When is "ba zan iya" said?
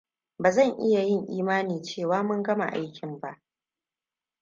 0.37-1.03